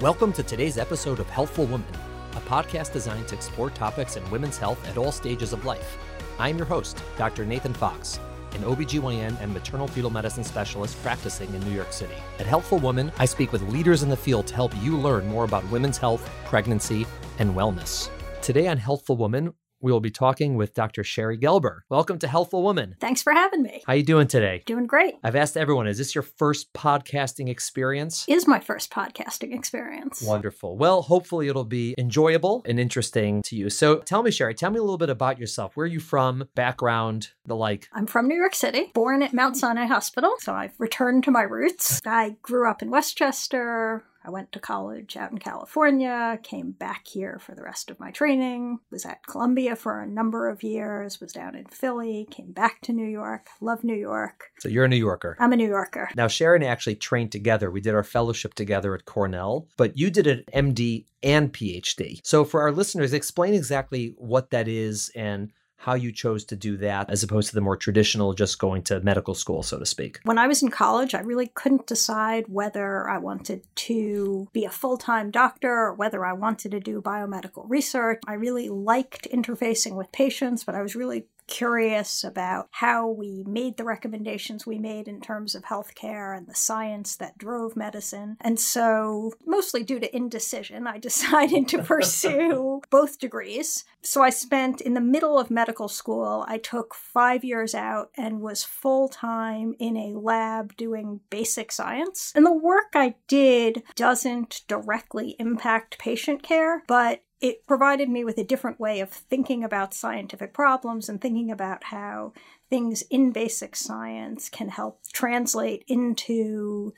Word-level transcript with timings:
Welcome 0.00 0.32
to 0.32 0.42
today's 0.42 0.78
episode 0.78 1.20
of 1.20 1.28
Healthful 1.28 1.66
Woman, 1.66 1.86
a 2.32 2.40
podcast 2.40 2.94
designed 2.94 3.28
to 3.28 3.34
explore 3.34 3.68
topics 3.68 4.16
in 4.16 4.30
women's 4.30 4.56
health 4.56 4.82
at 4.88 4.96
all 4.96 5.12
stages 5.12 5.52
of 5.52 5.66
life. 5.66 5.98
I'm 6.38 6.56
your 6.56 6.64
host, 6.64 7.02
Dr. 7.18 7.44
Nathan 7.44 7.74
Fox, 7.74 8.18
an 8.54 8.62
OBGYN 8.62 9.38
and 9.42 9.52
maternal 9.52 9.86
fetal 9.86 10.08
medicine 10.08 10.42
specialist 10.42 10.96
practicing 11.02 11.52
in 11.52 11.60
New 11.68 11.74
York 11.74 11.92
City. 11.92 12.14
At 12.38 12.46
Healthful 12.46 12.78
Woman, 12.78 13.12
I 13.18 13.26
speak 13.26 13.52
with 13.52 13.60
leaders 13.70 14.02
in 14.02 14.08
the 14.08 14.16
field 14.16 14.46
to 14.46 14.54
help 14.54 14.72
you 14.80 14.96
learn 14.96 15.28
more 15.28 15.44
about 15.44 15.70
women's 15.70 15.98
health, 15.98 16.26
pregnancy, 16.46 17.06
and 17.38 17.54
wellness. 17.54 18.08
Today 18.40 18.68
on 18.68 18.78
Healthful 18.78 19.18
Woman, 19.18 19.52
we 19.80 19.90
will 19.90 20.00
be 20.00 20.10
talking 20.10 20.56
with 20.56 20.74
Dr. 20.74 21.02
Sherry 21.02 21.38
Gelber. 21.38 21.80
Welcome 21.88 22.18
to 22.18 22.28
Healthful 22.28 22.62
Woman. 22.62 22.96
Thanks 23.00 23.22
for 23.22 23.32
having 23.32 23.62
me. 23.62 23.82
How 23.86 23.94
you 23.94 24.02
doing 24.02 24.26
today? 24.26 24.62
Doing 24.66 24.86
great. 24.86 25.14
I've 25.24 25.36
asked 25.36 25.56
everyone, 25.56 25.86
is 25.86 25.98
this 25.98 26.14
your 26.14 26.22
first 26.22 26.72
podcasting 26.74 27.48
experience? 27.48 28.24
Is 28.28 28.46
my 28.46 28.60
first 28.60 28.90
podcasting 28.90 29.54
experience. 29.54 30.22
Wonderful. 30.22 30.76
Well, 30.76 31.02
hopefully 31.02 31.48
it'll 31.48 31.64
be 31.64 31.94
enjoyable 31.96 32.62
and 32.66 32.78
interesting 32.78 33.42
to 33.42 33.56
you. 33.56 33.70
So 33.70 33.98
tell 33.98 34.22
me, 34.22 34.30
Sherry, 34.30 34.54
tell 34.54 34.70
me 34.70 34.78
a 34.78 34.82
little 34.82 34.98
bit 34.98 35.10
about 35.10 35.38
yourself. 35.38 35.76
Where 35.76 35.84
are 35.84 35.86
you 35.86 36.00
from? 36.00 36.48
Background, 36.54 37.30
the 37.46 37.56
like. 37.56 37.88
I'm 37.92 38.06
from 38.06 38.28
New 38.28 38.36
York 38.36 38.54
City, 38.54 38.90
born 38.94 39.22
at 39.22 39.32
Mount 39.32 39.56
Sinai 39.56 39.86
Hospital, 39.86 40.34
so 40.40 40.52
I've 40.52 40.74
returned 40.78 41.24
to 41.24 41.30
my 41.30 41.42
roots. 41.42 42.00
I 42.04 42.36
grew 42.42 42.68
up 42.68 42.82
in 42.82 42.90
Westchester, 42.90 44.04
I 44.22 44.30
went 44.30 44.52
to 44.52 44.60
college 44.60 45.16
out 45.16 45.32
in 45.32 45.38
California, 45.38 46.38
came 46.42 46.72
back 46.72 47.06
here 47.06 47.38
for 47.38 47.54
the 47.54 47.62
rest 47.62 47.90
of 47.90 47.98
my 47.98 48.10
training, 48.10 48.80
was 48.90 49.06
at 49.06 49.26
Columbia 49.26 49.76
for 49.76 50.00
a 50.00 50.06
number 50.06 50.48
of 50.48 50.62
years, 50.62 51.20
was 51.20 51.32
down 51.32 51.54
in 51.54 51.66
Philly, 51.66 52.26
came 52.30 52.52
back 52.52 52.80
to 52.82 52.92
New 52.92 53.06
York, 53.06 53.48
love 53.60 53.82
New 53.82 53.94
York. 53.94 54.50
So 54.58 54.68
you're 54.68 54.84
a 54.84 54.88
New 54.88 54.96
Yorker. 54.96 55.36
I'm 55.40 55.52
a 55.52 55.56
New 55.56 55.68
Yorker. 55.68 56.10
Now, 56.16 56.28
Sharon 56.28 56.62
actually 56.62 56.96
trained 56.96 57.32
together. 57.32 57.70
We 57.70 57.80
did 57.80 57.94
our 57.94 58.04
fellowship 58.04 58.54
together 58.54 58.94
at 58.94 59.06
Cornell, 59.06 59.68
but 59.76 59.96
you 59.96 60.10
did 60.10 60.26
an 60.26 60.44
MD 60.52 61.06
and 61.22 61.52
PhD. 61.52 62.20
So 62.24 62.44
for 62.44 62.60
our 62.60 62.72
listeners, 62.72 63.12
explain 63.12 63.54
exactly 63.54 64.14
what 64.16 64.50
that 64.50 64.68
is 64.68 65.10
and 65.14 65.52
how 65.80 65.94
you 65.94 66.12
chose 66.12 66.44
to 66.44 66.54
do 66.54 66.76
that 66.76 67.08
as 67.08 67.22
opposed 67.22 67.48
to 67.48 67.54
the 67.54 67.60
more 67.60 67.76
traditional 67.76 68.34
just 68.34 68.58
going 68.58 68.82
to 68.82 69.00
medical 69.00 69.34
school, 69.34 69.62
so 69.62 69.78
to 69.78 69.86
speak. 69.86 70.20
When 70.24 70.36
I 70.36 70.46
was 70.46 70.62
in 70.62 70.70
college, 70.70 71.14
I 71.14 71.20
really 71.20 71.46
couldn't 71.54 71.86
decide 71.86 72.44
whether 72.48 73.08
I 73.08 73.16
wanted 73.16 73.62
to 73.76 74.46
be 74.52 74.66
a 74.66 74.70
full 74.70 74.98
time 74.98 75.30
doctor 75.30 75.70
or 75.70 75.94
whether 75.94 76.24
I 76.24 76.34
wanted 76.34 76.72
to 76.72 76.80
do 76.80 77.00
biomedical 77.00 77.64
research. 77.66 78.20
I 78.26 78.34
really 78.34 78.68
liked 78.68 79.26
interfacing 79.30 79.96
with 79.96 80.12
patients, 80.12 80.64
but 80.64 80.74
I 80.74 80.82
was 80.82 80.94
really 80.94 81.24
curious 81.50 82.24
about 82.24 82.68
how 82.70 83.08
we 83.08 83.44
made 83.46 83.76
the 83.76 83.84
recommendations 83.84 84.66
we 84.66 84.78
made 84.78 85.08
in 85.08 85.20
terms 85.20 85.54
of 85.54 85.64
healthcare 85.64 86.34
and 86.34 86.46
the 86.46 86.54
science 86.54 87.16
that 87.16 87.36
drove 87.36 87.76
medicine. 87.76 88.38
And 88.40 88.58
so, 88.58 89.32
mostly 89.44 89.82
due 89.82 90.00
to 90.00 90.16
indecision, 90.16 90.86
I 90.86 90.98
decided 91.10 91.68
to 91.68 91.82
pursue 91.82 92.80
both 92.90 93.18
degrees. 93.18 93.84
So, 94.02 94.22
I 94.22 94.30
spent 94.30 94.80
in 94.80 94.94
the 94.94 95.00
middle 95.00 95.38
of 95.38 95.50
medical 95.50 95.88
school, 95.88 96.44
I 96.48 96.56
took 96.56 96.94
five 96.94 97.44
years 97.44 97.74
out 97.74 98.10
and 98.16 98.40
was 98.40 98.64
full 98.64 99.08
time 99.08 99.74
in 99.78 99.96
a 99.96 100.18
lab 100.18 100.76
doing 100.76 101.20
basic 101.28 101.72
science. 101.72 102.32
And 102.34 102.46
the 102.46 102.54
work 102.54 102.92
I 102.94 103.16
did 103.26 103.82
doesn't 103.96 104.62
directly 104.68 105.36
impact 105.38 105.98
patient 105.98 106.42
care, 106.42 106.84
but 106.86 107.22
it 107.40 107.66
provided 107.66 108.08
me 108.08 108.24
with 108.24 108.38
a 108.38 108.44
different 108.44 108.78
way 108.78 109.00
of 109.00 109.10
thinking 109.10 109.64
about 109.64 109.94
scientific 109.94 110.52
problems 110.52 111.08
and 111.08 111.20
thinking 111.20 111.50
about 111.50 111.84
how 111.84 112.32
things 112.68 113.02
in 113.10 113.32
basic 113.32 113.74
science 113.74 114.48
can 114.48 114.68
help 114.68 115.00
translate 115.12 115.84
into 115.88 116.92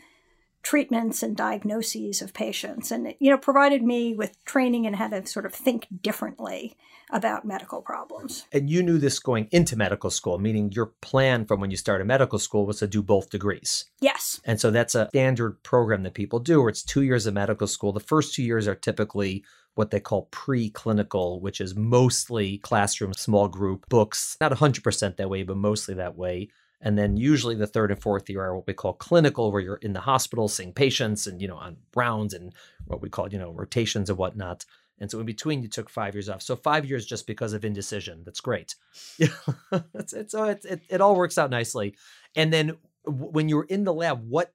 treatments 0.62 1.22
and 1.22 1.36
diagnoses 1.36 2.22
of 2.22 2.32
patients. 2.32 2.90
And 2.90 3.08
it, 3.08 3.16
you 3.20 3.30
know 3.30 3.38
provided 3.38 3.82
me 3.82 4.14
with 4.14 4.42
training 4.44 4.84
in 4.84 4.94
how 4.94 5.08
to 5.08 5.26
sort 5.26 5.46
of 5.46 5.52
think 5.52 5.86
differently 6.02 6.76
about 7.10 7.44
medical 7.44 7.82
problems. 7.82 8.46
And 8.52 8.70
you 8.70 8.82
knew 8.82 8.96
this 8.96 9.18
going 9.18 9.48
into 9.50 9.76
medical 9.76 10.10
school 10.10 10.38
meaning 10.38 10.72
your 10.72 10.86
plan 11.02 11.44
from 11.44 11.60
when 11.60 11.70
you 11.70 11.76
started 11.76 12.06
medical 12.06 12.38
school 12.38 12.64
was 12.64 12.78
to 12.78 12.86
do 12.86 13.02
both 13.02 13.30
degrees. 13.30 13.86
Yes. 14.00 14.40
And 14.44 14.60
so 14.60 14.70
that's 14.70 14.94
a 14.94 15.08
standard 15.08 15.62
program 15.62 16.04
that 16.04 16.14
people 16.14 16.38
do 16.38 16.60
where 16.60 16.70
it's 16.70 16.82
two 16.82 17.02
years 17.02 17.26
of 17.26 17.34
medical 17.34 17.66
school. 17.66 17.92
The 17.92 18.00
first 18.00 18.34
two 18.34 18.42
years 18.42 18.66
are 18.66 18.74
typically 18.74 19.44
what 19.74 19.90
they 19.90 20.00
call 20.00 20.28
preclinical, 20.30 21.40
which 21.40 21.60
is 21.60 21.74
mostly 21.74 22.58
classroom, 22.58 23.12
small 23.14 23.48
group 23.48 23.86
books, 23.88 24.36
not 24.40 24.52
100% 24.52 25.16
that 25.16 25.30
way, 25.30 25.42
but 25.42 25.56
mostly 25.56 25.94
that 25.94 26.16
way. 26.16 26.48
And 26.82 26.98
then 26.98 27.16
usually 27.16 27.54
the 27.54 27.66
third 27.66 27.92
and 27.92 28.02
fourth 28.02 28.28
year 28.28 28.42
are 28.42 28.56
what 28.56 28.66
we 28.66 28.74
call 28.74 28.92
clinical, 28.94 29.52
where 29.52 29.60
you're 29.60 29.76
in 29.76 29.92
the 29.92 30.00
hospital 30.00 30.48
seeing 30.48 30.72
patients 30.72 31.26
and, 31.26 31.40
you 31.40 31.46
know, 31.46 31.56
on 31.56 31.76
rounds 31.94 32.34
and 32.34 32.52
what 32.86 33.00
we 33.00 33.08
call, 33.08 33.28
you 33.32 33.38
know, 33.38 33.52
rotations 33.52 34.10
and 34.10 34.18
whatnot. 34.18 34.64
And 34.98 35.10
so 35.10 35.20
in 35.20 35.26
between, 35.26 35.62
you 35.62 35.68
took 35.68 35.88
five 35.88 36.14
years 36.14 36.28
off. 36.28 36.42
So 36.42 36.56
five 36.56 36.84
years 36.84 37.06
just 37.06 37.26
because 37.26 37.52
of 37.52 37.64
indecision. 37.64 38.22
That's 38.24 38.40
great. 38.40 38.74
Yeah, 39.16 39.28
it's, 39.94 40.12
it's, 40.12 40.34
oh, 40.34 40.44
it, 40.44 40.64
it, 40.64 40.80
it 40.88 41.00
all 41.00 41.16
works 41.16 41.38
out 41.38 41.50
nicely. 41.50 41.96
And 42.36 42.52
then 42.52 42.76
when 43.04 43.48
you 43.48 43.56
were 43.56 43.64
in 43.64 43.84
the 43.84 43.94
lab, 43.94 44.28
what 44.28 44.52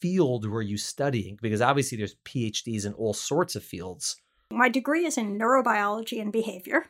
field 0.00 0.46
were 0.46 0.62
you 0.62 0.76
studying? 0.76 1.38
Because 1.40 1.62
obviously 1.62 1.98
there's 1.98 2.16
PhDs 2.24 2.86
in 2.86 2.92
all 2.94 3.14
sorts 3.14 3.56
of 3.56 3.64
fields. 3.64 4.16
My 4.52 4.68
degree 4.68 5.04
is 5.04 5.18
in 5.18 5.38
neurobiology 5.38 6.20
and 6.20 6.32
behavior, 6.32 6.86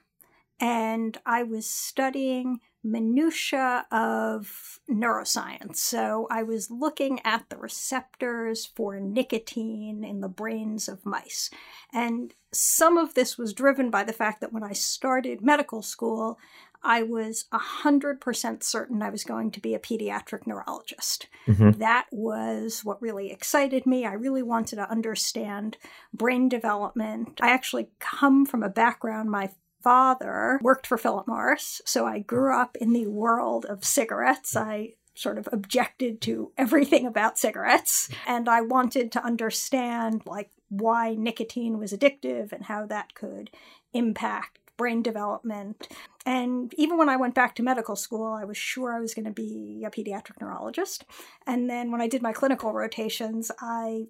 and 0.60 1.18
I 1.26 1.42
was 1.42 1.66
studying 1.68 2.60
minutia 2.82 3.84
of 3.90 4.78
neuroscience. 4.88 5.76
So 5.76 6.28
I 6.30 6.44
was 6.44 6.70
looking 6.70 7.20
at 7.24 7.48
the 7.50 7.56
receptors 7.56 8.64
for 8.64 9.00
nicotine 9.00 10.04
in 10.04 10.20
the 10.20 10.28
brains 10.28 10.88
of 10.88 11.04
mice. 11.04 11.50
And 11.92 12.32
some 12.52 12.96
of 12.96 13.14
this 13.14 13.36
was 13.36 13.52
driven 13.52 13.90
by 13.90 14.04
the 14.04 14.12
fact 14.12 14.40
that 14.40 14.52
when 14.52 14.62
I 14.62 14.72
started 14.72 15.42
medical 15.42 15.82
school, 15.82 16.38
I 16.82 17.02
was 17.02 17.46
100% 17.52 18.62
certain 18.62 19.02
I 19.02 19.10
was 19.10 19.24
going 19.24 19.50
to 19.50 19.60
be 19.60 19.74
a 19.74 19.80
pediatric 19.80 20.46
neurologist. 20.46 21.26
Mm-hmm. 21.48 21.80
That 21.80 22.06
was 22.12 22.84
what 22.84 23.02
really 23.02 23.32
excited 23.32 23.86
me. 23.86 24.06
I 24.06 24.12
really 24.12 24.44
wanted 24.44 24.76
to 24.76 24.88
understand 24.88 25.76
brain 26.14 26.48
development. 26.48 27.40
I 27.42 27.50
actually 27.50 27.88
come 27.98 28.46
from 28.46 28.62
a 28.62 28.68
background, 28.68 29.30
my 29.30 29.50
father 29.86 30.58
worked 30.62 30.84
for 30.84 30.98
Philip 30.98 31.28
Morris, 31.28 31.80
so 31.84 32.04
I 32.04 32.18
grew 32.18 32.52
up 32.52 32.76
in 32.80 32.92
the 32.92 33.06
world 33.06 33.64
of 33.66 33.84
cigarettes. 33.84 34.56
I 34.56 34.94
sort 35.14 35.38
of 35.38 35.48
objected 35.52 36.20
to 36.22 36.50
everything 36.58 37.06
about 37.06 37.38
cigarettes 37.38 38.08
and 38.26 38.48
I 38.48 38.62
wanted 38.62 39.12
to 39.12 39.24
understand 39.24 40.22
like 40.26 40.50
why 40.70 41.14
nicotine 41.14 41.78
was 41.78 41.92
addictive 41.92 42.50
and 42.50 42.64
how 42.64 42.86
that 42.86 43.14
could 43.14 43.48
impact 43.92 44.58
brain 44.76 45.02
development. 45.02 45.86
And 46.26 46.74
even 46.76 46.98
when 46.98 47.08
I 47.08 47.16
went 47.16 47.36
back 47.36 47.54
to 47.54 47.62
medical 47.62 47.94
school, 47.94 48.32
I 48.32 48.44
was 48.44 48.56
sure 48.56 48.92
I 48.92 48.98
was 48.98 49.14
going 49.14 49.26
to 49.26 49.30
be 49.30 49.84
a 49.86 49.90
pediatric 49.90 50.40
neurologist. 50.40 51.04
And 51.46 51.70
then 51.70 51.92
when 51.92 52.00
I 52.00 52.08
did 52.08 52.22
my 52.22 52.32
clinical 52.32 52.72
rotations, 52.72 53.52
I 53.60 54.06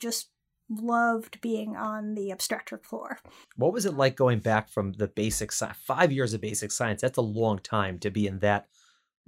just 0.00 0.30
loved 0.70 1.40
being 1.40 1.76
on 1.76 2.14
the 2.14 2.30
obstetric 2.30 2.84
floor. 2.84 3.18
What 3.56 3.72
was 3.72 3.86
it 3.86 3.94
like 3.94 4.16
going 4.16 4.38
back 4.38 4.68
from 4.68 4.92
the 4.92 5.08
basic 5.08 5.52
science? 5.52 5.76
Five 5.84 6.12
years 6.12 6.32
of 6.32 6.40
basic 6.40 6.70
science, 6.70 7.02
that's 7.02 7.18
a 7.18 7.22
long 7.22 7.58
time 7.58 7.98
to 7.98 8.10
be 8.10 8.26
in 8.26 8.38
that 8.38 8.68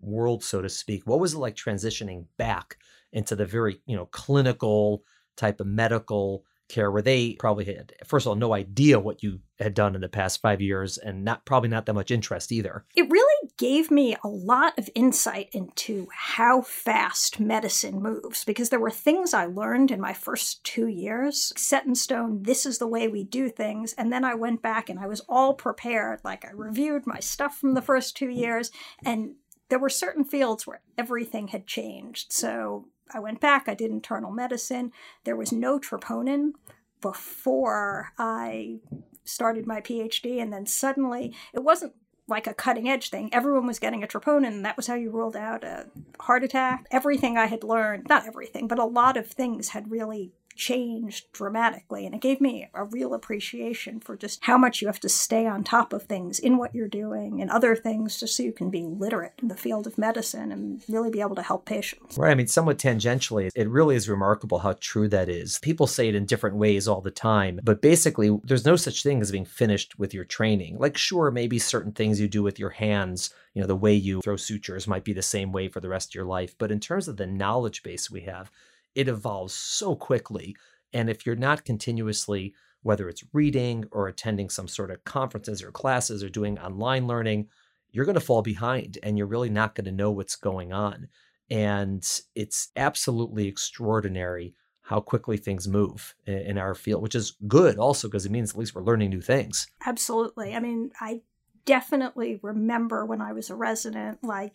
world, 0.01 0.45
so 0.45 0.63
to 0.63 0.69
speak. 0.69 1.07
What 1.07 1.21
was 1.21 1.35
it 1.35 1.39
like 1.39 1.57
transitioning 1.57 2.27
back 2.39 2.77
into 3.13 3.37
the 3.37 3.47
very, 3.47 3.81
you 3.87 3.97
know, 3.97 4.07
clinical 4.07 5.05
type 5.37 5.61
of 5.61 5.67
medical 5.67 6.45
care 6.73 6.91
where 6.91 7.03
they 7.03 7.35
probably 7.35 7.65
had 7.65 7.93
first 8.05 8.27
of 8.27 8.31
all 8.31 8.37
no 8.37 8.55
idea 8.55 8.99
what 8.99 9.23
you 9.23 9.41
had 9.59 9.75
done 9.75 9.95
in 9.95 10.01
the 10.01 10.09
past 10.09 10.41
five 10.41 10.61
years 10.61 10.99
and 10.99 11.25
not 11.25 11.45
probably 11.45 11.69
not 11.69 11.87
that 11.87 11.95
much 11.95 12.11
interest 12.11 12.51
either. 12.51 12.85
It 12.97 13.09
really 13.11 13.51
gave 13.57 13.91
me 13.91 14.17
a 14.25 14.29
lot 14.29 14.77
of 14.79 14.91
insight 14.95 15.51
into 15.53 16.09
how 16.13 16.63
fast 16.63 17.39
medicine 17.39 18.03
moves 18.03 18.45
because 18.45 18.71
there 18.71 18.81
were 18.81 18.91
things 18.91 19.35
i 19.35 19.45
learned 19.45 19.91
in 19.91 20.01
my 20.01 20.13
first 20.13 20.65
two 20.65 20.89
years 20.89 21.53
set 21.57 21.87
in 21.87 21.95
stone 21.95 22.43
this 22.43 22.67
is 22.67 22.79
the 22.79 22.89
way 22.89 23.07
we 23.07 23.23
do 23.23 23.49
things. 23.49 23.93
And 23.93 24.13
then 24.13 24.25
i 24.25 24.35
went 24.35 24.63
back 24.63 24.89
and 24.89 24.99
i 24.99 25.07
was 25.07 25.21
all 25.29 25.55
prepared 25.55 26.21
like 26.25 26.45
i 26.45 26.51
reviewed 26.53 27.07
my 27.07 27.21
stuff 27.21 27.59
from 27.59 27.75
the 27.75 27.83
first 27.83 28.17
two 28.17 28.29
years 28.29 28.71
and 29.05 29.35
there 29.73 29.79
were 29.79 29.89
certain 29.89 30.23
fields 30.23 30.67
where 30.67 30.83
everything 30.99 31.49
had 31.49 31.67
changed. 31.67 32.31
So 32.31 32.89
I 33.15 33.21
went 33.21 33.41
back, 33.41 33.69
I 33.69 33.75
did 33.75 33.91
internal 33.91 34.31
medicine. 34.31 34.93
There 35.25 35.37
was 35.37 35.53
no 35.53 35.79
troponin 35.79 36.53
before 37.01 38.13
I 38.19 38.79
started 39.25 39.67
my 39.67 39.81
PhD, 39.81 40.41
and 40.41 40.53
then 40.53 40.67
suddenly 40.67 41.35
it 41.53 41.65
wasn't 41.65 41.95
like 42.29 42.47
a 42.47 42.55
cutting 42.55 42.89
edge 42.89 43.11
thing. 43.11 43.29
Everyone 43.33 43.67
was 43.67 43.79
getting 43.79 44.03
a 44.03 44.07
troponin, 44.07 44.49
and 44.49 44.65
that 44.65 44.77
was 44.77 44.87
how 44.87 44.95
you 44.95 45.11
ruled 45.11 45.37
out 45.37 45.65
a 45.65 45.87
heart 46.21 46.45
attack. 46.45 46.87
Everything 46.91 47.37
I 47.37 47.47
had 47.47 47.65
learned, 47.65 48.07
not 48.09 48.27
everything, 48.27 48.69
but 48.69 48.79
a 48.79 48.85
lot 48.85 49.17
of 49.17 49.27
things 49.27 49.71
had 49.71 49.91
really 49.91 50.33
changed 50.57 51.31
dramatically. 51.33 52.07
And 52.07 52.15
it 52.15 52.21
gave 52.21 52.41
me 52.41 52.69
a 52.75 52.85
real 52.85 53.15
appreciation 53.15 54.01
for 54.01 54.17
just 54.17 54.45
how 54.45 54.59
much 54.59 54.81
you 54.81 54.89
have 54.89 55.01
to 55.01 55.09
stay 55.09 55.47
on 55.47 55.65
top 55.65 55.93
of 55.93 56.05
things 56.05 56.39
in 56.39 56.59
what 56.59 56.75
you're 56.75 56.89
doing 56.89 57.41
and 57.41 57.51
other 57.51 57.77
things 57.77 58.19
just 58.19 58.37
so 58.37 58.43
you 58.43 58.53
can 58.53 58.71
be 58.71 58.83
literate 58.83 59.35
in 59.41 59.49
the 59.49 59.57
field 59.57 59.87
of 59.87 59.99
medicine 59.99 60.53
and 60.53 60.83
really 60.89 61.11
be 61.11 61.21
able 61.21 61.37
to 61.37 61.43
help 61.43 61.65
patients. 61.65 62.17
Right. 62.17 62.31
I 62.31 62.35
mean, 62.35 62.47
somewhat 62.47 62.79
tangentially, 62.79 63.51
it 63.55 63.69
really 63.69 63.97
is 63.97 64.09
remarkable 64.09 64.61
how 64.61 64.75
true 64.81 65.09
that 65.09 65.29
is. 65.29 65.59
People 65.61 65.87
say 65.87 66.09
it 66.09 66.15
in 66.15 66.27
different 66.27 66.57
ways 66.57 66.89
all 66.89 67.01
the 67.01 67.11
time, 67.11 67.61
but 67.63 67.83
basically, 67.83 68.39
there's 68.45 68.67
no 68.67 68.77
such 68.77 69.03
thing 69.03 69.21
as 69.21 69.33
being 69.33 69.45
finished 69.45 69.99
with 69.99 70.15
your 70.15 70.25
training. 70.25 70.79
Like, 70.79 70.97
sure, 70.97 71.31
maybe 71.31 71.59
certain 71.59 71.93
things 71.93 72.21
you 72.21 72.29
do 72.29 72.43
with 72.43 72.59
your 72.59 72.71
hands 72.71 73.31
you 73.55 73.61
know 73.61 73.67
the 73.67 73.77
way 73.77 73.95
you 73.95 74.21
throw 74.23 74.37
sutures 74.37 74.87
might 74.87 75.05
be 75.05 75.13
the 75.13 75.23
same 75.23 75.53
way 75.53 75.69
for 75.69 75.81
the 75.81 75.89
rest 75.89 76.11
of 76.11 76.15
your 76.15 76.25
life 76.25 76.55
but 76.59 76.71
in 76.71 76.81
terms 76.81 77.09
of 77.09 77.17
the 77.17 77.27
knowledge 77.27 77.83
base 77.83 78.11
we 78.11 78.23
have 78.23 78.51
it 78.95 79.09
evolves 79.09 79.55
so 79.55 79.95
quickly. 79.95 80.57
And 80.93 81.09
if 81.09 81.25
you're 81.25 81.37
not 81.37 81.65
continuously, 81.65 82.55
whether 82.83 83.09
it's 83.09 83.25
reading 83.33 83.85
or 83.93 84.09
attending 84.09 84.51
some 84.51 84.69
sort 84.69 84.91
of 84.91 85.05
conferences 85.05 85.63
or 85.63 85.71
classes 85.71 86.23
or 86.23 86.29
doing 86.29 86.59
online 86.59 87.07
learning, 87.07 87.49
you're 87.91 88.05
going 88.05 88.15
to 88.15 88.21
fall 88.21 88.43
behind 88.43 88.99
and 89.03 89.17
you're 89.17 89.27
really 89.27 89.51
not 89.51 89.75
going 89.75 89.85
to 89.85 89.93
know 89.93 90.11
what's 90.11 90.37
going 90.37 90.73
on. 90.73 91.09
And 91.51 92.07
it's 92.35 92.69
absolutely 92.77 93.47
extraordinary 93.47 94.55
how 94.81 95.01
quickly 95.01 95.37
things 95.37 95.69
move 95.69 96.15
in 96.27 96.59
our 96.59 96.75
field, 96.75 97.03
which 97.03 97.15
is 97.15 97.37
good 97.47 97.79
also 97.79 98.09
because 98.09 98.27
it 98.27 98.33
means 98.33 98.51
at 98.51 98.59
least 98.59 98.75
we're 98.75 98.83
learning 98.83 99.11
new 99.11 99.21
things. 99.21 99.69
Absolutely. 99.87 100.55
I 100.55 100.61
mean, 100.61 100.91
I 101.01 101.21
definitely 101.65 102.41
remember 102.43 103.05
when 103.07 103.21
I 103.21 103.33
was 103.33 103.49
a 103.49 103.55
resident, 103.55 104.25
like 104.25 104.55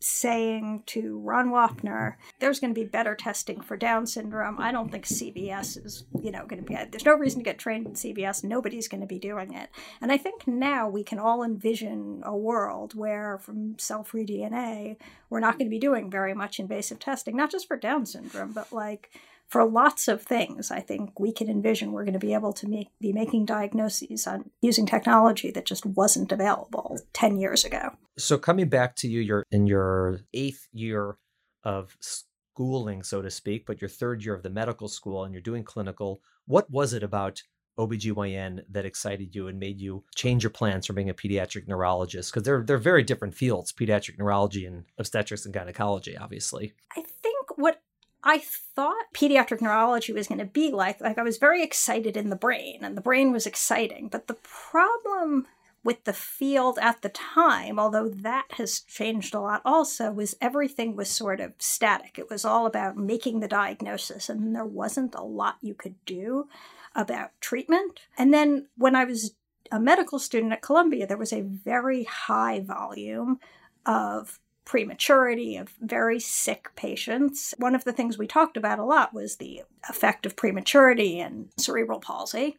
saying 0.00 0.82
to 0.86 1.18
Ron 1.18 1.48
Wapner, 1.48 2.14
there's 2.38 2.60
going 2.60 2.72
to 2.72 2.80
be 2.80 2.86
better 2.86 3.14
testing 3.14 3.60
for 3.60 3.76
Down 3.76 4.06
syndrome. 4.06 4.56
I 4.58 4.70
don't 4.70 4.90
think 4.90 5.04
CVS 5.04 5.84
is, 5.84 6.04
you 6.22 6.30
know, 6.30 6.46
going 6.46 6.62
to 6.62 6.68
be, 6.68 6.76
there's 6.90 7.04
no 7.04 7.16
reason 7.16 7.40
to 7.40 7.44
get 7.44 7.58
trained 7.58 7.86
in 7.86 7.94
CVS. 7.94 8.44
Nobody's 8.44 8.88
going 8.88 9.00
to 9.00 9.06
be 9.06 9.18
doing 9.18 9.54
it. 9.54 9.70
And 10.00 10.12
I 10.12 10.16
think 10.16 10.46
now 10.46 10.88
we 10.88 11.02
can 11.02 11.18
all 11.18 11.42
envision 11.42 12.22
a 12.24 12.36
world 12.36 12.94
where 12.94 13.38
from 13.38 13.78
cell-free 13.78 14.26
DNA, 14.26 14.96
we're 15.30 15.40
not 15.40 15.58
going 15.58 15.66
to 15.66 15.74
be 15.74 15.80
doing 15.80 16.10
very 16.10 16.34
much 16.34 16.60
invasive 16.60 17.00
testing, 17.00 17.36
not 17.36 17.50
just 17.50 17.66
for 17.66 17.76
Down 17.76 18.06
syndrome, 18.06 18.52
but 18.52 18.72
like 18.72 19.10
for 19.48 19.64
lots 19.64 20.08
of 20.08 20.22
things, 20.22 20.70
I 20.70 20.80
think 20.80 21.18
we 21.18 21.32
can 21.32 21.48
envision 21.48 21.92
we're 21.92 22.04
going 22.04 22.12
to 22.12 22.18
be 22.18 22.34
able 22.34 22.52
to 22.54 22.68
make, 22.68 22.88
be 23.00 23.12
making 23.12 23.46
diagnoses 23.46 24.26
on 24.26 24.50
using 24.60 24.86
technology 24.86 25.50
that 25.50 25.64
just 25.64 25.86
wasn't 25.86 26.32
available 26.32 26.98
10 27.14 27.38
years 27.38 27.64
ago. 27.64 27.92
So 28.18 28.36
coming 28.36 28.68
back 28.68 28.94
to 28.96 29.08
you, 29.08 29.20
you're 29.20 29.44
in 29.50 29.66
your 29.66 30.20
eighth 30.34 30.68
year 30.72 31.16
of 31.64 31.96
schooling, 32.00 33.02
so 33.02 33.22
to 33.22 33.30
speak, 33.30 33.64
but 33.66 33.80
your 33.80 33.88
third 33.88 34.24
year 34.24 34.34
of 34.34 34.42
the 34.42 34.50
medical 34.50 34.88
school 34.88 35.24
and 35.24 35.32
you're 35.32 35.40
doing 35.40 35.64
clinical. 35.64 36.20
What 36.46 36.70
was 36.70 36.92
it 36.92 37.02
about 37.02 37.42
OBGYN 37.78 38.64
that 38.70 38.84
excited 38.84 39.34
you 39.34 39.48
and 39.48 39.58
made 39.58 39.80
you 39.80 40.04
change 40.14 40.42
your 40.42 40.50
plans 40.50 40.84
from 40.86 40.96
being 40.96 41.10
a 41.10 41.14
pediatric 41.14 41.68
neurologist? 41.68 42.32
Because 42.32 42.42
they're 42.42 42.64
they're 42.64 42.76
very 42.76 43.04
different 43.04 43.34
fields, 43.34 43.72
pediatric 43.72 44.18
neurology 44.18 44.66
and 44.66 44.84
obstetrics 44.98 45.44
and 45.44 45.54
gynecology, 45.54 46.16
obviously. 46.16 46.74
I 46.96 47.02
think 47.22 47.56
what 47.56 47.80
I 48.22 48.38
thought 48.38 49.12
pediatric 49.14 49.60
neurology 49.60 50.12
was 50.12 50.28
going 50.28 50.40
to 50.40 50.44
be 50.44 50.70
like. 50.70 51.00
Like 51.00 51.18
I 51.18 51.22
was 51.22 51.38
very 51.38 51.62
excited 51.62 52.16
in 52.16 52.30
the 52.30 52.36
brain, 52.36 52.80
and 52.82 52.96
the 52.96 53.02
brain 53.02 53.32
was 53.32 53.46
exciting. 53.46 54.08
But 54.08 54.26
the 54.26 54.34
problem 54.34 55.46
with 55.84 56.04
the 56.04 56.12
field 56.12 56.78
at 56.82 57.02
the 57.02 57.08
time, 57.08 57.78
although 57.78 58.08
that 58.08 58.46
has 58.52 58.80
changed 58.80 59.34
a 59.34 59.40
lot 59.40 59.62
also, 59.64 60.10
was 60.10 60.36
everything 60.40 60.96
was 60.96 61.08
sort 61.08 61.40
of 61.40 61.52
static. 61.58 62.18
It 62.18 62.28
was 62.28 62.44
all 62.44 62.66
about 62.66 62.96
making 62.96 63.40
the 63.40 63.48
diagnosis, 63.48 64.28
and 64.28 64.54
there 64.54 64.64
wasn't 64.64 65.14
a 65.14 65.22
lot 65.22 65.56
you 65.60 65.74
could 65.74 65.94
do 66.04 66.48
about 66.94 67.30
treatment. 67.40 68.00
And 68.18 68.34
then 68.34 68.66
when 68.76 68.96
I 68.96 69.04
was 69.04 69.32
a 69.70 69.78
medical 69.78 70.18
student 70.18 70.52
at 70.52 70.62
Columbia, 70.62 71.06
there 71.06 71.16
was 71.16 71.32
a 71.32 71.42
very 71.42 72.04
high 72.04 72.60
volume 72.60 73.38
of 73.86 74.40
prematurity 74.68 75.56
of 75.56 75.70
very 75.80 76.20
sick 76.20 76.68
patients. 76.76 77.54
One 77.56 77.74
of 77.74 77.84
the 77.84 77.92
things 77.92 78.18
we 78.18 78.26
talked 78.26 78.58
about 78.58 78.78
a 78.78 78.84
lot 78.84 79.14
was 79.14 79.36
the 79.36 79.62
effect 79.88 80.26
of 80.26 80.36
prematurity 80.36 81.18
and 81.18 81.48
cerebral 81.56 82.00
palsy. 82.00 82.58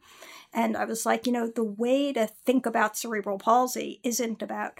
And 0.51 0.75
I 0.75 0.85
was 0.85 1.05
like, 1.05 1.27
you 1.27 1.31
know, 1.31 1.47
the 1.47 1.63
way 1.63 2.11
to 2.13 2.25
think 2.25 2.65
about 2.65 2.97
cerebral 2.97 3.37
palsy 3.37 3.99
isn't 4.01 4.41
about 4.41 4.79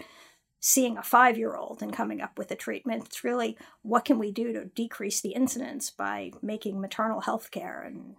seeing 0.58 0.98
a 0.98 1.04
five 1.04 1.38
year 1.38 1.54
old 1.54 1.82
and 1.82 1.92
coming 1.92 2.20
up 2.20 2.36
with 2.36 2.50
a 2.50 2.56
treatment. 2.56 3.04
It's 3.06 3.22
really 3.22 3.56
what 3.82 4.04
can 4.04 4.18
we 4.18 4.32
do 4.32 4.52
to 4.52 4.64
decrease 4.64 5.20
the 5.20 5.30
incidence 5.30 5.88
by 5.88 6.32
making 6.42 6.80
maternal 6.80 7.20
health 7.20 7.52
care 7.52 7.80
and 7.80 8.16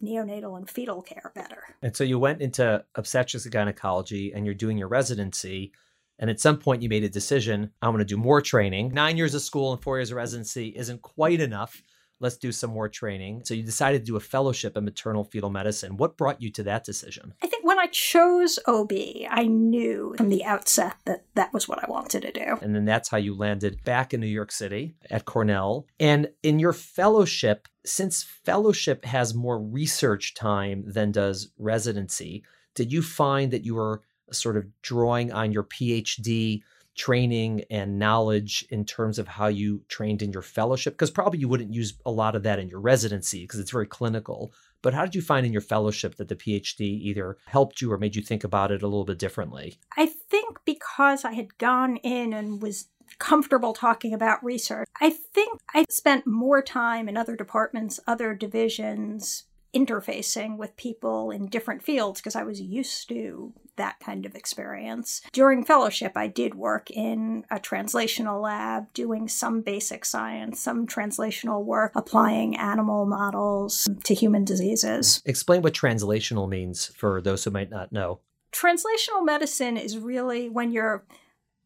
neonatal 0.00 0.56
and 0.56 0.70
fetal 0.70 1.02
care 1.02 1.32
better. 1.34 1.74
And 1.82 1.96
so 1.96 2.04
you 2.04 2.20
went 2.20 2.40
into 2.40 2.84
obstetrics 2.94 3.46
and 3.46 3.52
gynecology 3.52 4.32
and 4.32 4.46
you're 4.46 4.54
doing 4.54 4.78
your 4.78 4.86
residency 4.86 5.72
and 6.18 6.30
at 6.30 6.40
some 6.40 6.58
point, 6.58 6.82
you 6.82 6.88
made 6.88 7.04
a 7.04 7.08
decision 7.08 7.70
I 7.82 7.88
want 7.88 8.00
to 8.00 8.04
do 8.04 8.16
more 8.16 8.40
training. 8.40 8.92
Nine 8.94 9.16
years 9.16 9.34
of 9.34 9.42
school 9.42 9.72
and 9.72 9.82
four 9.82 9.98
years 9.98 10.10
of 10.10 10.16
residency 10.16 10.68
isn't 10.76 11.02
quite 11.02 11.40
enough. 11.40 11.82
Let's 12.20 12.36
do 12.36 12.52
some 12.52 12.70
more 12.70 12.88
training. 12.88 13.42
So 13.44 13.54
you 13.54 13.64
decided 13.64 13.98
to 13.98 14.04
do 14.04 14.16
a 14.16 14.20
fellowship 14.20 14.76
in 14.76 14.84
maternal 14.84 15.24
fetal 15.24 15.50
medicine. 15.50 15.96
What 15.96 16.16
brought 16.16 16.40
you 16.40 16.50
to 16.52 16.62
that 16.62 16.84
decision? 16.84 17.34
I 17.42 17.48
think 17.48 17.66
when 17.66 17.78
I 17.78 17.88
chose 17.88 18.58
OB, 18.66 18.92
I 19.28 19.44
knew 19.46 20.14
from 20.16 20.28
the 20.28 20.44
outset 20.44 20.94
that 21.06 21.24
that 21.34 21.52
was 21.52 21.68
what 21.68 21.82
I 21.82 21.90
wanted 21.90 22.22
to 22.22 22.32
do. 22.32 22.56
And 22.62 22.74
then 22.74 22.84
that's 22.84 23.08
how 23.08 23.16
you 23.16 23.36
landed 23.36 23.82
back 23.84 24.14
in 24.14 24.20
New 24.20 24.28
York 24.28 24.52
City 24.52 24.94
at 25.10 25.24
Cornell. 25.24 25.86
And 25.98 26.28
in 26.42 26.60
your 26.60 26.72
fellowship, 26.72 27.66
since 27.84 28.22
fellowship 28.22 29.04
has 29.04 29.34
more 29.34 29.60
research 29.60 30.34
time 30.34 30.84
than 30.86 31.10
does 31.10 31.50
residency, 31.58 32.44
did 32.74 32.92
you 32.92 33.02
find 33.02 33.50
that 33.50 33.64
you 33.64 33.74
were 33.74 34.02
sort 34.34 34.56
of 34.56 34.66
drawing 34.82 35.32
on 35.32 35.52
your 35.52 35.64
PhD 35.64 36.62
training 36.94 37.64
and 37.70 37.98
knowledge 37.98 38.64
in 38.70 38.84
terms 38.84 39.18
of 39.18 39.26
how 39.26 39.48
you 39.48 39.82
trained 39.88 40.22
in 40.22 40.32
your 40.32 40.42
fellowship? 40.42 40.94
Because 40.94 41.10
probably 41.10 41.40
you 41.40 41.48
wouldn't 41.48 41.74
use 41.74 41.94
a 42.06 42.10
lot 42.10 42.36
of 42.36 42.42
that 42.44 42.58
in 42.58 42.68
your 42.68 42.80
residency 42.80 43.42
because 43.42 43.60
it's 43.60 43.70
very 43.70 43.86
clinical. 43.86 44.52
But 44.82 44.94
how 44.94 45.04
did 45.04 45.14
you 45.14 45.22
find 45.22 45.46
in 45.46 45.52
your 45.52 45.62
fellowship 45.62 46.16
that 46.16 46.28
the 46.28 46.36
PhD 46.36 46.80
either 46.80 47.38
helped 47.46 47.80
you 47.80 47.90
or 47.90 47.98
made 47.98 48.14
you 48.14 48.22
think 48.22 48.44
about 48.44 48.70
it 48.70 48.82
a 48.82 48.86
little 48.86 49.04
bit 49.04 49.18
differently? 49.18 49.78
I 49.96 50.06
think 50.06 50.58
because 50.64 51.24
I 51.24 51.32
had 51.32 51.58
gone 51.58 51.96
in 51.98 52.32
and 52.32 52.62
was 52.62 52.88
comfortable 53.18 53.72
talking 53.72 54.12
about 54.12 54.44
research, 54.44 54.88
I 55.00 55.10
think 55.10 55.60
I 55.74 55.86
spent 55.88 56.26
more 56.26 56.62
time 56.62 57.08
in 57.08 57.16
other 57.16 57.36
departments, 57.36 57.98
other 58.06 58.34
divisions, 58.34 59.44
interfacing 59.74 60.56
with 60.56 60.76
people 60.76 61.30
in 61.30 61.46
different 61.46 61.82
fields 61.82 62.20
because 62.20 62.36
I 62.36 62.42
was 62.44 62.60
used 62.60 63.08
to 63.08 63.52
that 63.76 63.98
kind 64.00 64.24
of 64.24 64.34
experience. 64.34 65.20
During 65.32 65.64
fellowship, 65.64 66.12
I 66.16 66.28
did 66.28 66.54
work 66.54 66.90
in 66.90 67.44
a 67.50 67.58
translational 67.58 68.40
lab 68.40 68.92
doing 68.92 69.28
some 69.28 69.62
basic 69.62 70.04
science, 70.04 70.60
some 70.60 70.86
translational 70.86 71.64
work, 71.64 71.92
applying 71.96 72.56
animal 72.56 73.04
models 73.04 73.88
to 74.04 74.14
human 74.14 74.44
diseases. 74.44 75.22
Explain 75.24 75.62
what 75.62 75.74
translational 75.74 76.48
means 76.48 76.86
for 76.86 77.20
those 77.20 77.44
who 77.44 77.50
might 77.50 77.70
not 77.70 77.92
know. 77.92 78.20
Translational 78.52 79.24
medicine 79.24 79.76
is 79.76 79.98
really 79.98 80.48
when 80.48 80.70
you're 80.70 81.04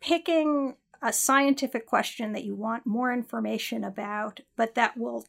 picking 0.00 0.76
a 1.02 1.12
scientific 1.12 1.86
question 1.86 2.32
that 2.32 2.44
you 2.44 2.54
want 2.54 2.86
more 2.86 3.12
information 3.12 3.84
about, 3.84 4.40
but 4.56 4.74
that 4.74 4.96
will 4.96 5.26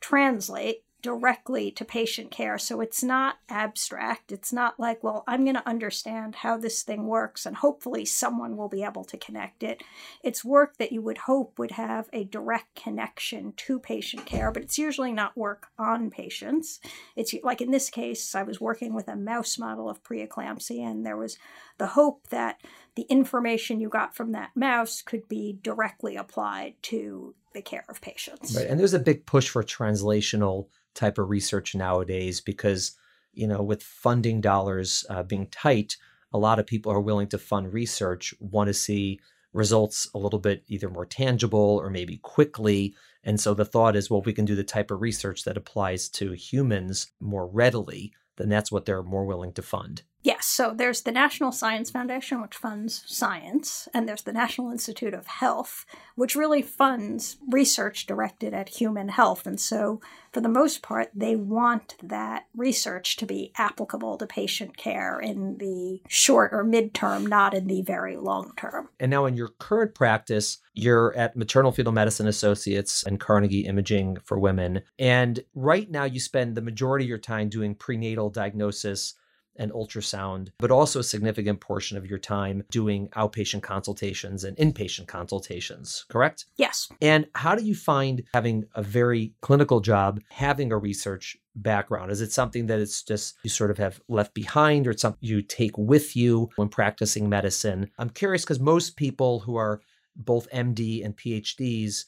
translate 0.00 0.84
directly 1.00 1.70
to 1.70 1.84
patient 1.84 2.30
care. 2.30 2.58
So 2.58 2.80
it's 2.80 3.02
not 3.02 3.36
abstract. 3.48 4.32
It's 4.32 4.52
not 4.52 4.80
like, 4.80 5.02
well, 5.04 5.22
I'm 5.28 5.44
going 5.44 5.54
to 5.54 5.68
understand 5.68 6.36
how 6.36 6.56
this 6.56 6.82
thing 6.82 7.06
works 7.06 7.46
and 7.46 7.56
hopefully 7.56 8.04
someone 8.04 8.56
will 8.56 8.68
be 8.68 8.82
able 8.82 9.04
to 9.04 9.16
connect 9.16 9.62
it. 9.62 9.82
It's 10.24 10.44
work 10.44 10.76
that 10.78 10.90
you 10.90 11.00
would 11.02 11.18
hope 11.18 11.58
would 11.58 11.72
have 11.72 12.08
a 12.12 12.24
direct 12.24 12.74
connection 12.74 13.52
to 13.56 13.78
patient 13.78 14.26
care, 14.26 14.50
but 14.50 14.62
it's 14.62 14.78
usually 14.78 15.12
not 15.12 15.36
work 15.36 15.68
on 15.78 16.10
patients. 16.10 16.80
It's 17.14 17.34
like 17.44 17.60
in 17.60 17.70
this 17.70 17.90
case, 17.90 18.34
I 18.34 18.42
was 18.42 18.60
working 18.60 18.92
with 18.92 19.08
a 19.08 19.16
mouse 19.16 19.58
model 19.58 19.88
of 19.88 20.02
preeclampsia, 20.02 20.84
and 20.84 21.06
there 21.06 21.16
was 21.16 21.38
the 21.78 21.88
hope 21.88 22.28
that 22.28 22.60
the 22.96 23.02
information 23.02 23.80
you 23.80 23.88
got 23.88 24.16
from 24.16 24.32
that 24.32 24.50
mouse 24.56 25.02
could 25.02 25.28
be 25.28 25.58
directly 25.62 26.16
applied 26.16 26.74
to 26.82 27.34
the 27.54 27.62
care 27.62 27.84
of 27.88 28.00
patients. 28.00 28.56
Right. 28.56 28.66
And 28.66 28.78
there's 28.78 28.94
a 28.94 28.98
big 28.98 29.26
push 29.26 29.48
for 29.48 29.62
translational 29.62 30.66
type 30.98 31.18
of 31.18 31.30
research 31.30 31.74
nowadays 31.74 32.40
because 32.40 32.92
you 33.32 33.46
know 33.46 33.62
with 33.62 33.82
funding 33.82 34.40
dollars 34.40 35.04
uh, 35.10 35.22
being 35.22 35.46
tight 35.48 35.96
a 36.32 36.38
lot 36.38 36.58
of 36.58 36.66
people 36.66 36.92
are 36.92 37.00
willing 37.00 37.28
to 37.28 37.38
fund 37.38 37.72
research 37.72 38.34
want 38.40 38.68
to 38.68 38.74
see 38.74 39.18
results 39.52 40.08
a 40.14 40.18
little 40.18 40.38
bit 40.38 40.62
either 40.68 40.90
more 40.90 41.06
tangible 41.06 41.80
or 41.82 41.88
maybe 41.88 42.18
quickly. 42.18 42.94
And 43.24 43.40
so 43.40 43.54
the 43.54 43.64
thought 43.64 43.96
is 43.96 44.10
well 44.10 44.22
we 44.22 44.32
can 44.32 44.44
do 44.44 44.54
the 44.54 44.64
type 44.64 44.90
of 44.90 45.00
research 45.00 45.44
that 45.44 45.56
applies 45.56 46.08
to 46.10 46.32
humans 46.32 47.12
more 47.20 47.46
readily 47.46 48.12
then 48.36 48.48
that's 48.48 48.70
what 48.70 48.86
they're 48.86 49.02
more 49.02 49.26
willing 49.26 49.52
to 49.52 49.62
fund 49.62 50.02
Yes, 50.22 50.46
so 50.46 50.74
there's 50.74 51.02
the 51.02 51.12
National 51.12 51.52
Science 51.52 51.90
Foundation, 51.90 52.42
which 52.42 52.56
funds 52.56 53.04
science, 53.06 53.88
and 53.94 54.08
there's 54.08 54.22
the 54.22 54.32
National 54.32 54.72
Institute 54.72 55.14
of 55.14 55.28
Health, 55.28 55.86
which 56.16 56.34
really 56.34 56.60
funds 56.60 57.36
research 57.48 58.04
directed 58.04 58.52
at 58.52 58.68
human 58.68 59.10
health. 59.10 59.46
And 59.46 59.60
so, 59.60 60.00
for 60.32 60.40
the 60.40 60.48
most 60.48 60.82
part, 60.82 61.10
they 61.14 61.36
want 61.36 61.94
that 62.02 62.46
research 62.54 63.16
to 63.18 63.26
be 63.26 63.52
applicable 63.56 64.18
to 64.18 64.26
patient 64.26 64.76
care 64.76 65.20
in 65.20 65.56
the 65.58 66.00
short 66.08 66.52
or 66.52 66.64
midterm, 66.64 67.28
not 67.28 67.54
in 67.54 67.68
the 67.68 67.82
very 67.82 68.16
long 68.16 68.52
term. 68.56 68.88
And 68.98 69.10
now, 69.10 69.24
in 69.26 69.36
your 69.36 69.48
current 69.48 69.94
practice, 69.94 70.58
you're 70.74 71.14
at 71.16 71.36
Maternal 71.36 71.70
Fetal 71.70 71.92
Medicine 71.92 72.26
Associates 72.26 73.04
and 73.04 73.20
Carnegie 73.20 73.66
Imaging 73.66 74.18
for 74.24 74.36
Women. 74.36 74.82
And 74.98 75.44
right 75.54 75.88
now, 75.88 76.04
you 76.04 76.18
spend 76.18 76.56
the 76.56 76.60
majority 76.60 77.04
of 77.04 77.08
your 77.08 77.18
time 77.18 77.48
doing 77.48 77.76
prenatal 77.76 78.30
diagnosis 78.30 79.14
and 79.58 79.72
ultrasound, 79.72 80.50
but 80.58 80.70
also 80.70 81.00
a 81.00 81.04
significant 81.04 81.60
portion 81.60 81.96
of 81.96 82.06
your 82.06 82.18
time 82.18 82.62
doing 82.70 83.08
outpatient 83.10 83.62
consultations 83.62 84.44
and 84.44 84.56
inpatient 84.56 85.06
consultations, 85.06 86.04
correct? 86.08 86.46
Yes. 86.56 86.88
And 87.00 87.26
how 87.34 87.54
do 87.54 87.64
you 87.64 87.74
find 87.74 88.22
having 88.32 88.64
a 88.74 88.82
very 88.82 89.32
clinical 89.40 89.80
job, 89.80 90.20
having 90.30 90.72
a 90.72 90.78
research 90.78 91.36
background? 91.56 92.10
Is 92.10 92.20
it 92.20 92.32
something 92.32 92.66
that 92.66 92.78
it's 92.78 93.02
just 93.02 93.36
you 93.42 93.50
sort 93.50 93.70
of 93.70 93.78
have 93.78 94.00
left 94.08 94.34
behind 94.34 94.86
or 94.86 94.92
it's 94.92 95.02
something 95.02 95.18
you 95.20 95.42
take 95.42 95.76
with 95.76 96.16
you 96.16 96.50
when 96.56 96.68
practicing 96.68 97.28
medicine? 97.28 97.90
I'm 97.98 98.10
curious 98.10 98.44
because 98.44 98.60
most 98.60 98.96
people 98.96 99.40
who 99.40 99.56
are 99.56 99.80
both 100.16 100.50
MD 100.50 101.04
and 101.04 101.16
PhDs 101.16 102.04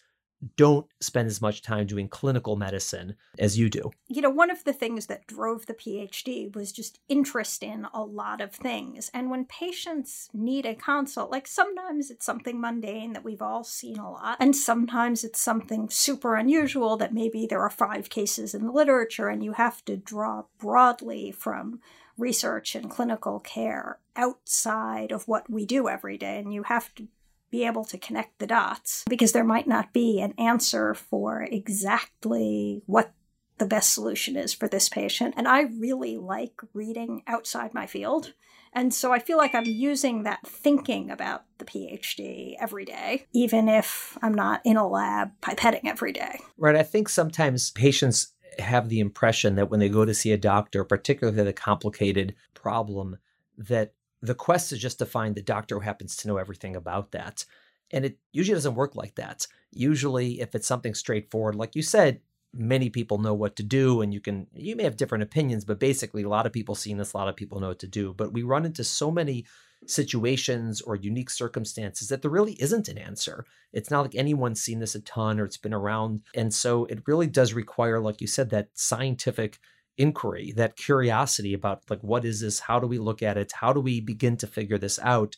don't 0.56 0.86
spend 1.00 1.26
as 1.26 1.40
much 1.40 1.62
time 1.62 1.86
doing 1.86 2.08
clinical 2.08 2.56
medicine 2.56 3.16
as 3.38 3.58
you 3.58 3.68
do. 3.68 3.90
You 4.08 4.22
know, 4.22 4.30
one 4.30 4.50
of 4.50 4.64
the 4.64 4.72
things 4.72 5.06
that 5.06 5.26
drove 5.26 5.66
the 5.66 5.74
PhD 5.74 6.54
was 6.54 6.72
just 6.72 6.98
interest 7.08 7.62
in 7.62 7.86
a 7.92 8.02
lot 8.02 8.40
of 8.40 8.52
things. 8.52 9.10
And 9.12 9.30
when 9.30 9.44
patients 9.44 10.30
need 10.32 10.66
a 10.66 10.74
consult, 10.74 11.30
like 11.30 11.46
sometimes 11.46 12.10
it's 12.10 12.24
something 12.24 12.60
mundane 12.60 13.12
that 13.12 13.24
we've 13.24 13.42
all 13.42 13.64
seen 13.64 13.98
a 13.98 14.10
lot, 14.10 14.38
and 14.40 14.56
sometimes 14.56 15.24
it's 15.24 15.40
something 15.40 15.90
super 15.90 16.36
unusual 16.36 16.96
that 16.96 17.14
maybe 17.14 17.46
there 17.46 17.62
are 17.62 17.70
five 17.70 18.08
cases 18.08 18.54
in 18.54 18.64
the 18.64 18.72
literature 18.72 19.28
and 19.28 19.44
you 19.44 19.52
have 19.52 19.84
to 19.84 19.96
draw 19.96 20.44
broadly 20.58 21.30
from 21.30 21.80
research 22.16 22.74
and 22.74 22.90
clinical 22.90 23.40
care 23.40 23.98
outside 24.14 25.10
of 25.10 25.26
what 25.26 25.48
we 25.48 25.64
do 25.64 25.88
every 25.88 26.18
day 26.18 26.38
and 26.38 26.52
you 26.52 26.64
have 26.64 26.94
to 26.94 27.08
be 27.50 27.64
able 27.64 27.84
to 27.84 27.98
connect 27.98 28.38
the 28.38 28.46
dots 28.46 29.04
because 29.08 29.32
there 29.32 29.44
might 29.44 29.66
not 29.66 29.92
be 29.92 30.20
an 30.20 30.34
answer 30.38 30.94
for 30.94 31.42
exactly 31.42 32.82
what 32.86 33.12
the 33.58 33.66
best 33.66 33.92
solution 33.92 34.36
is 34.36 34.54
for 34.54 34.66
this 34.66 34.88
patient. 34.88 35.34
And 35.36 35.46
I 35.46 35.62
really 35.62 36.16
like 36.16 36.60
reading 36.72 37.22
outside 37.26 37.74
my 37.74 37.86
field. 37.86 38.32
And 38.72 38.94
so 38.94 39.12
I 39.12 39.18
feel 39.18 39.36
like 39.36 39.54
I'm 39.54 39.66
using 39.66 40.22
that 40.22 40.46
thinking 40.46 41.10
about 41.10 41.44
the 41.58 41.64
PhD 41.64 42.54
every 42.58 42.84
day, 42.84 43.26
even 43.32 43.68
if 43.68 44.16
I'm 44.22 44.34
not 44.34 44.62
in 44.64 44.76
a 44.76 44.88
lab 44.88 45.32
pipetting 45.40 45.86
every 45.86 46.12
day. 46.12 46.38
Right. 46.56 46.76
I 46.76 46.82
think 46.84 47.08
sometimes 47.08 47.70
patients 47.72 48.32
have 48.58 48.88
the 48.88 49.00
impression 49.00 49.56
that 49.56 49.70
when 49.70 49.80
they 49.80 49.88
go 49.88 50.04
to 50.04 50.14
see 50.14 50.32
a 50.32 50.38
doctor, 50.38 50.84
particularly 50.84 51.36
with 51.36 51.48
a 51.48 51.52
complicated 51.52 52.34
problem, 52.54 53.18
that 53.58 53.92
the 54.22 54.34
quest 54.34 54.72
is 54.72 54.78
just 54.78 54.98
to 54.98 55.06
find 55.06 55.34
the 55.34 55.42
doctor 55.42 55.76
who 55.76 55.80
happens 55.80 56.16
to 56.16 56.28
know 56.28 56.36
everything 56.36 56.76
about 56.76 57.12
that. 57.12 57.44
And 57.92 58.04
it 58.04 58.18
usually 58.32 58.54
doesn't 58.54 58.74
work 58.74 58.94
like 58.94 59.16
that. 59.16 59.46
Usually, 59.72 60.40
if 60.40 60.54
it's 60.54 60.66
something 60.66 60.94
straightforward, 60.94 61.56
like 61.56 61.74
you 61.74 61.82
said, 61.82 62.20
many 62.52 62.90
people 62.90 63.18
know 63.18 63.34
what 63.34 63.56
to 63.56 63.62
do 63.62 64.00
and 64.00 64.12
you 64.12 64.20
can 64.20 64.46
you 64.54 64.74
may 64.74 64.82
have 64.82 64.96
different 64.96 65.22
opinions 65.22 65.64
but 65.64 65.78
basically 65.78 66.24
a 66.24 66.28
lot 66.28 66.46
of 66.46 66.52
people 66.52 66.74
seen 66.74 66.96
this 66.96 67.12
a 67.12 67.16
lot 67.16 67.28
of 67.28 67.36
people 67.36 67.60
know 67.60 67.68
what 67.68 67.78
to 67.78 67.86
do 67.86 68.12
but 68.12 68.32
we 68.32 68.42
run 68.42 68.66
into 68.66 68.82
so 68.82 69.10
many 69.10 69.44
situations 69.86 70.80
or 70.82 70.96
unique 70.96 71.30
circumstances 71.30 72.08
that 72.08 72.22
there 72.22 72.30
really 72.30 72.54
isn't 72.60 72.88
an 72.88 72.98
answer 72.98 73.46
it's 73.72 73.90
not 73.90 74.02
like 74.02 74.16
anyone's 74.16 74.60
seen 74.60 74.80
this 74.80 74.96
a 74.96 75.00
ton 75.00 75.38
or 75.38 75.44
it's 75.44 75.56
been 75.56 75.72
around 75.72 76.22
and 76.34 76.52
so 76.52 76.86
it 76.86 77.02
really 77.06 77.28
does 77.28 77.52
require 77.52 78.00
like 78.00 78.20
you 78.20 78.26
said 78.26 78.50
that 78.50 78.68
scientific 78.74 79.58
inquiry, 80.00 80.52
that 80.56 80.76
curiosity 80.76 81.54
about 81.54 81.82
like 81.90 82.00
what 82.00 82.24
is 82.24 82.40
this? 82.40 82.60
How 82.60 82.80
do 82.80 82.86
we 82.86 82.98
look 82.98 83.22
at 83.22 83.36
it? 83.36 83.52
How 83.52 83.72
do 83.72 83.80
we 83.80 84.00
begin 84.00 84.36
to 84.38 84.46
figure 84.46 84.78
this 84.78 84.98
out? 84.98 85.36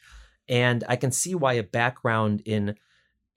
And 0.49 0.85
I 0.89 0.97
can 0.97 1.13
see 1.13 1.35
why 1.35 1.55
a 1.55 1.63
background 1.63 2.43
in 2.45 2.77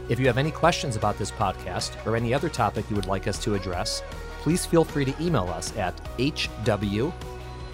If 0.09 0.21
you 0.21 0.27
have 0.27 0.39
any 0.39 0.51
questions 0.51 0.95
about 0.97 1.19
this 1.19 1.33
podcast 1.33 2.05
or 2.07 2.17
any 2.17 2.33
other 2.33 2.49
topic 2.49 2.89
you 2.89 2.97
would 2.97 3.07
like 3.07 3.27
us 3.27 3.43
to 3.45 3.55
address, 3.55 4.03
please 4.41 4.65
feel 4.65 4.85
free 4.85 5.05
to 5.05 5.23
email 5.23 5.49
us 5.49 5.77
at 5.77 5.97
hw 6.19 7.13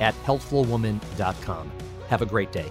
at 0.01 0.15
healthfulwoman.com. 0.25 1.71
Have 2.09 2.23
a 2.23 2.27
great 2.27 2.53
day. 2.53 2.71